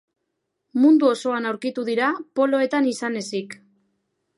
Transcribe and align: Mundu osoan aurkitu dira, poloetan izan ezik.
Mundu 0.85 1.11
osoan 1.11 1.47
aurkitu 1.51 1.85
dira, 1.91 2.09
poloetan 2.41 2.89
izan 2.97 3.23
ezik. 3.25 3.61